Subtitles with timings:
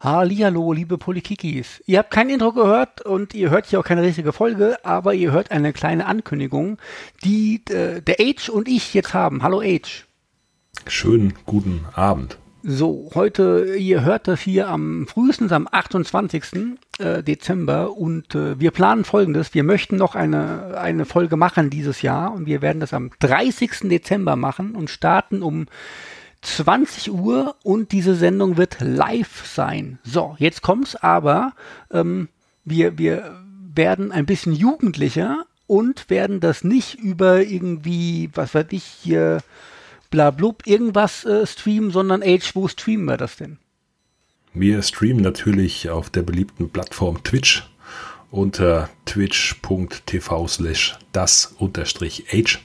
[0.00, 1.82] Hallihallo, liebe Polikikis.
[1.86, 5.32] Ihr habt kein Intro gehört und ihr hört hier auch keine richtige Folge, aber ihr
[5.32, 6.78] hört eine kleine Ankündigung,
[7.24, 9.42] die äh, der Age und ich jetzt haben.
[9.42, 10.06] Hallo Age.
[10.86, 12.38] Schönen guten Abend.
[12.62, 16.76] So, heute, ihr hört das hier am frühestens am 28.
[17.00, 19.52] Äh, Dezember und äh, wir planen folgendes.
[19.52, 23.88] Wir möchten noch eine, eine Folge machen dieses Jahr und wir werden das am 30.
[23.88, 25.66] Dezember machen und starten um
[26.42, 29.98] 20 Uhr und diese Sendung wird live sein.
[30.04, 31.52] So, jetzt kommt's aber.
[31.90, 32.28] Ähm,
[32.64, 33.42] wir, wir
[33.74, 39.38] werden ein bisschen jugendlicher und werden das nicht über irgendwie, was weiß ich, hier
[40.10, 43.58] blablub irgendwas äh, streamen, sondern Age, wo streamen wir das denn?
[44.54, 47.68] Wir streamen natürlich auf der beliebten Plattform Twitch
[48.30, 52.60] unter twitch.tv slash das unterstrich Age.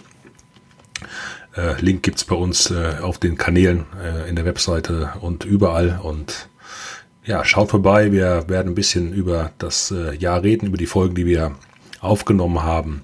[1.56, 5.46] Äh, Link gibt es bei uns äh, auf den Kanälen äh, in der Webseite und
[5.46, 6.00] überall.
[6.02, 6.50] Und
[7.26, 8.12] ja, schaut vorbei.
[8.12, 11.52] Wir werden ein bisschen über das äh, Jahr reden, über die Folgen, die wir
[12.00, 13.04] aufgenommen haben.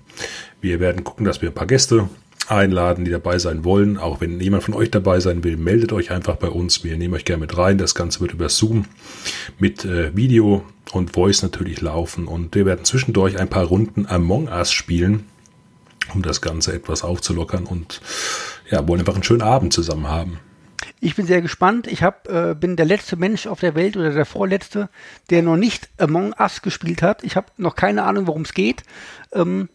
[0.61, 2.09] Wir werden gucken, dass wir ein paar Gäste
[2.47, 3.97] einladen, die dabei sein wollen.
[3.97, 6.83] Auch wenn jemand von euch dabei sein will, meldet euch einfach bei uns.
[6.83, 7.77] Wir nehmen euch gerne mit rein.
[7.77, 8.85] Das Ganze wird über Zoom
[9.59, 12.27] mit äh, Video und Voice natürlich laufen.
[12.27, 15.25] Und wir werden zwischendurch ein paar Runden Among Us spielen
[16.13, 18.01] um das Ganze etwas aufzulockern und
[18.69, 20.39] ja, wollen einfach einen schönen Abend zusammen haben.
[21.01, 21.87] Ich bin sehr gespannt.
[21.87, 24.89] Ich hab, äh, bin der letzte Mensch auf der Welt oder der vorletzte,
[25.29, 27.23] der noch nicht Among Us gespielt hat.
[27.23, 28.83] Ich habe noch keine Ahnung, worum es geht.
[29.33, 29.69] Ähm,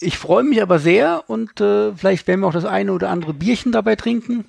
[0.00, 3.34] ich freue mich aber sehr und äh, vielleicht werden wir auch das eine oder andere
[3.34, 4.44] Bierchen dabei trinken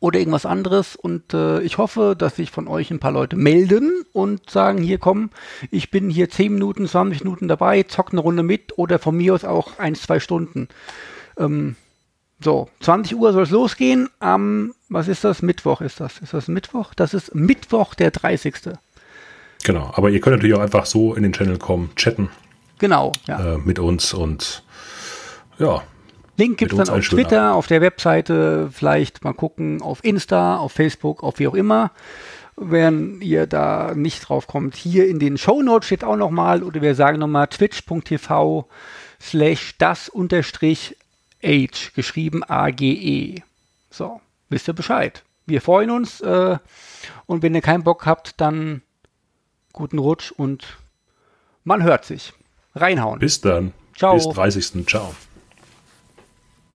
[0.00, 0.96] oder irgendwas anderes.
[0.96, 4.98] Und äh, ich hoffe, dass sich von euch ein paar Leute melden und sagen, hier
[4.98, 5.30] komm,
[5.70, 9.34] ich bin hier 10 Minuten, 20 Minuten dabei, zock eine Runde mit oder von mir
[9.34, 10.68] aus auch ein, zwei Stunden.
[11.38, 11.76] Ähm,
[12.42, 14.10] so, 20 Uhr soll es losgehen.
[14.20, 15.42] Am, was ist das?
[15.42, 16.18] Mittwoch ist das.
[16.18, 16.92] Ist das Mittwoch?
[16.94, 18.54] Das ist Mittwoch, der 30.
[19.64, 22.28] Genau, aber ihr könnt natürlich auch einfach so in den Channel kommen, chatten.
[22.78, 23.54] Genau, ja.
[23.54, 24.62] Äh, mit uns und
[25.58, 25.82] ja,
[26.36, 30.72] Link gibt es dann auf Twitter, auf der Webseite, vielleicht mal gucken, auf Insta, auf
[30.72, 31.92] Facebook, auf wie auch immer.
[32.56, 36.80] Wenn ihr da nicht drauf kommt, hier in den Show Notes steht auch nochmal, oder
[36.80, 38.66] wir sagen nochmal twitch.tv
[39.20, 40.96] slash das unterstrich
[41.42, 43.42] age, geschrieben A-G-E.
[43.90, 45.22] So, wisst ihr Bescheid.
[45.46, 46.58] Wir freuen uns äh,
[47.26, 48.82] und wenn ihr keinen Bock habt, dann
[49.72, 50.78] guten Rutsch und
[51.64, 52.32] man hört sich.
[52.74, 53.20] Reinhauen.
[53.20, 53.72] Bis dann.
[53.96, 54.14] Ciao.
[54.14, 54.86] Bis 30.
[54.86, 55.14] Ciao.